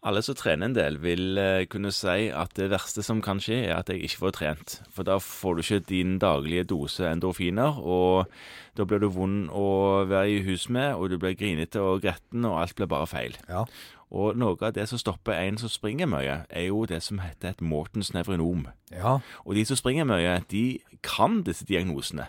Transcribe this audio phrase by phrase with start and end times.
[0.00, 3.58] Alle som trener en del, vil eh, kunne si at det verste som kan skje,
[3.66, 4.76] er at jeg ikke får trent.
[4.94, 8.30] For da får du ikke din daglige dose endorfiner, og
[8.78, 12.48] da blir du vond å være i hus med, og du blir grinete og gretten,
[12.48, 13.36] og alt blir bare feil.
[13.50, 13.66] Ja.
[14.10, 17.52] Og noe av det som stopper en som springer mye, er jo det som heter
[17.52, 18.70] et Mortens nevronom.
[18.90, 19.18] Ja.
[19.44, 22.26] Og de som springer mye, de kan disse diagnosene.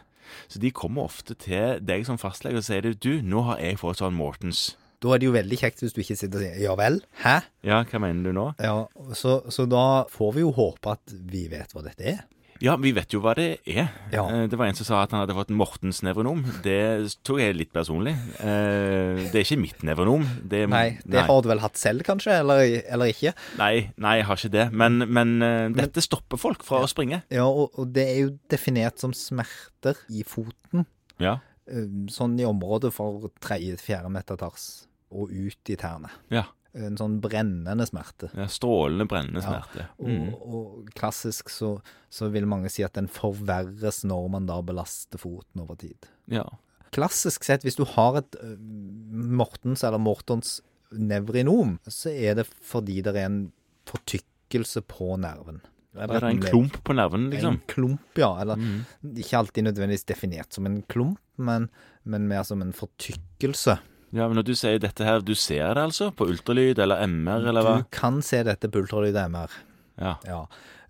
[0.48, 4.04] Så de kommer ofte til deg som fastlege og sier du, nå har jeg fått
[4.04, 4.74] sånn Mortens.
[5.02, 7.40] Da er det jo veldig kjekt hvis du ikke sitter og sier ja vel, hæ?
[7.66, 8.50] Ja, hva mener du nå?
[8.62, 8.76] Ja,
[9.18, 12.20] så, så da får vi jo håpe at vi vet hva dette er.
[12.62, 13.88] Ja, vi vet jo hva det er.
[14.14, 14.28] Ja.
[14.30, 16.44] Eh, Det var en som sa at han hadde fått Mortens nevronom.
[16.62, 18.14] Det tok jeg litt personlig.
[18.38, 20.28] Eh, Det er ikke mitt nevronom.
[20.46, 23.34] Det, Nei, det har du vel hatt selv, kanskje, eller, eller ikke?
[23.58, 24.68] Nei, nei, jeg har ikke det.
[24.78, 27.24] Men, men dette dette stopper folk fra å springe.
[27.34, 30.86] Ja, og, og det er jo definert som smerter i foten.
[31.18, 31.40] Ja.
[31.66, 34.70] eh, Sånn i området for tredje-fjerde metatars
[35.12, 36.10] og ut i tærne.
[36.32, 36.46] Ja.
[36.74, 38.30] En sånn brennende smerte.
[38.34, 39.90] ja strålende, brennende smerte.
[40.00, 40.34] Og, Mm.
[40.40, 45.62] og klassisk så, så vil mange si at den forverres når man da belaster foten
[45.66, 46.08] over tid.
[46.32, 46.46] Ja.
[46.92, 53.16] Klassisk sett, hvis du har et Mortens eller Mortons nevrinom, så er det fordi det
[53.16, 53.52] er en
[53.88, 55.62] fortykkelse på nerven.
[55.96, 57.58] Er det en klump på nerven, liksom?
[57.60, 58.30] En klump, ja.
[58.42, 58.86] Eller Mm.
[59.16, 61.70] ikke alltid nødvendigvis definert som en klump, men,
[62.06, 63.78] men mer som en fortykkelse.
[64.12, 66.10] Ja, men når du sier dette her, du ser det altså?
[66.16, 67.76] På ultralyd eller MR, eller hva?
[67.80, 69.54] Du kan se dette på ultralyd MR.
[70.02, 70.18] Ja.
[70.28, 70.42] Ja.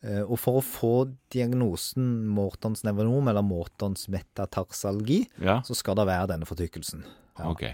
[0.01, 0.93] Eh, Og for å få
[1.33, 7.03] diagnosen Mortons nevronom eller Mortons metatarsalgi, Ja, så skal det være denne fortykkelsen.
[7.37, 7.49] Ja.
[7.51, 7.67] ok.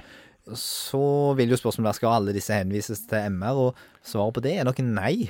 [0.55, 1.01] Så
[1.39, 4.67] vil jo spørsmålet være skal alle disse henvises til MR, og svaret på det er
[4.67, 5.29] nok nei.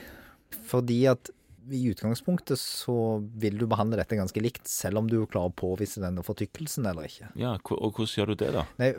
[0.69, 1.29] Fordi at
[1.73, 2.93] i utgangspunktet så
[3.41, 7.09] vil du behandle dette ganske likt, selv om du klarer å påvise denne fortykkelsen eller
[7.09, 7.31] ikke.
[7.39, 8.63] Ja, og hvordan gjør du det, da?
[8.81, 8.91] Nei,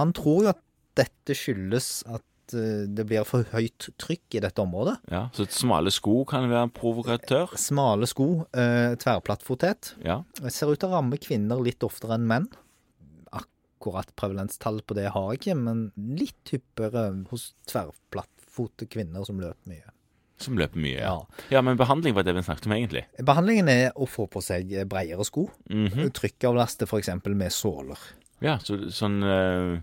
[0.00, 0.62] man tror jo at
[0.98, 4.96] dette skyldes at eh, det blir for høyt trykk i dette området.
[5.12, 7.54] Ja, Så smale sko kan være provokatør?
[7.60, 9.92] Smale sko, eh, tverrplattfotet.
[10.04, 10.22] Ja.
[10.48, 12.48] Ser ut til å ramme kvinner litt oftere enn menn.
[13.30, 15.84] Akkurat prevalenstall på det har jeg ikke, men
[16.18, 19.92] litt hyppigere hos tverrplattfote kvinner som løper mye.
[20.42, 21.14] Som løper mye, ja.
[21.16, 21.44] Ja.
[21.58, 23.04] Ja, men behandling var det vi snakket om, egentlig.
[23.18, 25.48] Behandlingen er å få på seg bredere sko.
[25.70, 26.12] Mhm.
[26.14, 27.10] Trykkavlaste f.eks.
[27.26, 27.98] med såler.
[28.44, 29.80] Ja, så, sånn uh,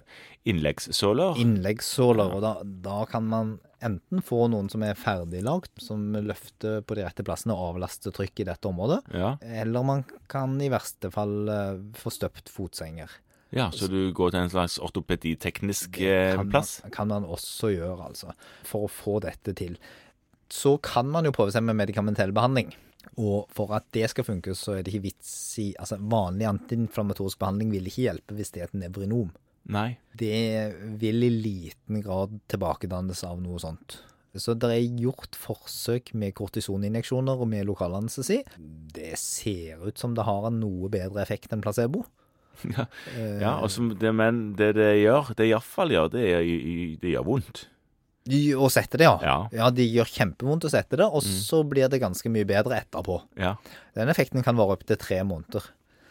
[0.48, 1.40] innleggssåler?
[1.42, 2.36] Innleggssåler.
[2.38, 7.04] Og da, da kan man enten få noen som er ferdiglagt, som løfter på de
[7.06, 9.02] rette plassene og avlaster trykk i dette området.
[9.14, 9.36] Ja.
[9.44, 13.12] Eller man kan i verste fall uh, få støpt fotsenger.
[13.56, 16.80] ja, så du går til en slags ortopediteknisk eh, plass?
[16.84, 18.34] Det kan man også gjøre, altså.
[18.68, 19.78] For å få dette til.
[20.52, 22.74] Så kan man jo prøve seg med medikamentell behandling.
[23.22, 27.40] Og for at det skal funke, så er det ikke vits i Altså, vanlig antiinflamatorisk
[27.42, 29.32] behandling vil ikke hjelpe hvis det er et nevrinom.
[29.72, 29.96] Nei.
[30.14, 30.36] Det
[31.02, 34.00] vil i liten grad tilbakedannes av noe sånt.
[34.36, 38.42] Så det er gjort forsøk med kortisoninjeksjoner og med lokalanestesi.
[38.96, 42.06] Det ser ut som det har en noe bedre effekt enn placebo.
[42.72, 42.86] Ja,
[43.42, 43.68] ja
[44.00, 46.22] det, men det det gjør, det iallfall gjør, det,
[47.02, 47.66] det gjør vondt.
[48.26, 49.20] Å sette det, ja.
[49.22, 49.38] Ja.
[49.54, 53.20] Ja, De gjør kjempevondt å sette det, og så blir det ganske mye bedre etterpå.
[53.38, 53.56] Ja.
[53.94, 55.62] Den effekten kan vare opptil tre måneder.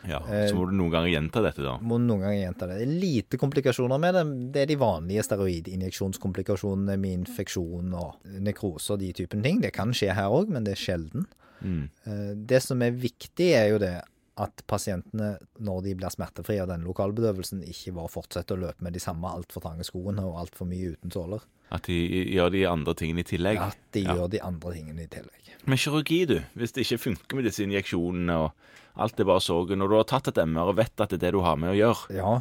[0.06, 0.20] ja.
[0.30, 1.76] Eh, Så må du noen ganger gjenta dette, da.
[1.82, 2.78] Må noen ganger gjenta det.
[2.78, 4.24] Det er lite komplikasjoner med det.
[4.52, 8.14] Det er de vanlige steroidinjeksjonskomplikasjonene med infeksjon og
[8.44, 9.60] nekrose og de typen ting.
[9.60, 11.26] Det kan skje her òg, men det er sjelden.
[11.64, 11.88] Mm.
[12.06, 13.94] Eh, Det som er viktig, er jo det
[14.36, 18.92] at pasientene, når de blir smertefrie av denne lokalbedøvelsen, ikke bare fortsetter å løpe med
[18.96, 21.44] de samme altfor trange skoene og altfor mye uten såler.
[21.70, 21.94] At de
[22.34, 23.58] gjør de andre tingene i tillegg.
[23.62, 24.14] At de Ja.
[24.16, 25.52] gjør de andre tingene i tillegg.
[25.66, 26.40] Men kirurgi, du.
[26.56, 28.52] Hvis det ikke funker med disse injeksjonene og
[28.96, 31.26] alt er bare sorgen, og du har tatt et MR og vet at det er
[31.30, 32.40] det du har med å gjøre Ja,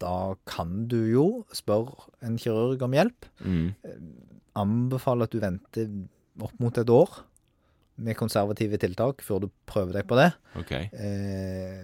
[0.00, 3.28] da kan du jo spørre en kirurg om hjelp.
[3.44, 3.74] mm.
[4.56, 5.88] Anbefale at du venter
[6.42, 7.20] opp mot et år
[8.00, 10.30] med konservative tiltak før du prøver deg på det.
[10.60, 10.88] Okay.
[10.92, 11.82] Eh,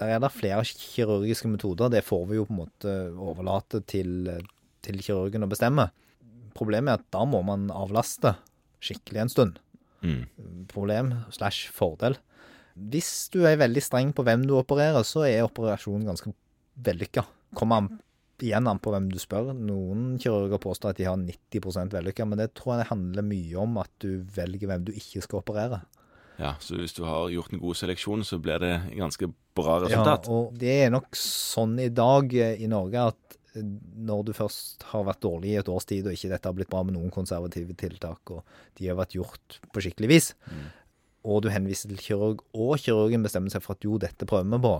[0.00, 1.92] der er det flere kirurgiske metoder.
[1.92, 4.30] Det får vi jo på en måte overlate til,
[4.84, 5.90] til kirurgen å bestemme.
[6.56, 8.34] Problemet er at da må man avlaste
[8.80, 9.60] skikkelig en stund.
[10.00, 10.24] Mm.
[10.72, 12.16] Problem slash fordel.
[12.74, 16.32] Hvis du er veldig streng på hvem du opererer, så er operasjonen ganske
[16.80, 17.26] vellykka.
[17.58, 17.90] Kommer an,
[18.46, 19.52] igjen an på hvem du spør.
[19.56, 23.80] Noen kirurger påstår at de har 90% vellykka, men det tror jeg handler mye om
[23.82, 25.82] at du velger hvem du ikke skal operere.
[26.40, 30.28] Ja, så hvis du har gjort en god seleksjon, så blir det ganske bra resultat.
[30.28, 33.66] Ja, og det er nok sånn i dag eh, i Norge at eh,
[34.08, 36.70] når du først har vært dårlig i et års tid, og ikke dette har blitt
[36.72, 38.40] bra med noen konservative tiltak, og
[38.80, 40.30] de har vært gjort på skikkelig vis,
[41.28, 44.62] og du henviser til kirurg, og kirurgen bestemmer seg for at jo, dette prøver vi
[44.64, 44.74] på,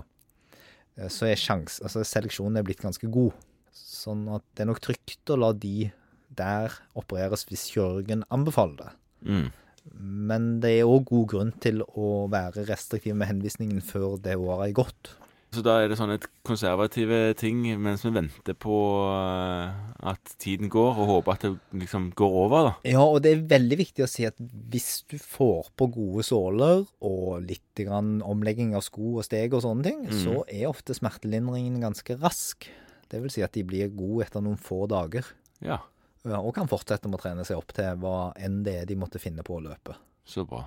[0.97, 3.37] eh, så er sjans, altså seleksjonen er blitt ganske god.
[3.73, 5.91] Sånn at det er nok trygt å la de
[6.35, 8.91] der opereres hvis kirurgen anbefaler det.
[9.27, 9.49] Mm.
[9.97, 14.69] Men det er òg god grunn til å være restriktiv med henvisningen før det året
[14.69, 15.15] er gått.
[15.51, 16.15] Så da er det sånne
[16.47, 18.75] konservative ting mens vi venter på
[19.11, 19.73] eh,
[20.13, 22.71] at tiden går, og håper at det liksom går over, da.
[22.87, 26.85] Ja, og det er veldig viktig å si at hvis du får på gode såler
[27.03, 30.15] og litt grann omlegging av sko og steg og sånne ting, Mm.
[30.23, 32.69] så er ofte smertelindringen ganske rask.
[33.11, 35.27] Det vil si at de blir gode etter noen få dager,
[35.61, 35.81] Ja,
[36.39, 39.19] og kan fortsette med å trene seg opp til hva enn det er de måtte
[39.21, 39.95] finne på å løpe.
[40.25, 40.63] så bra.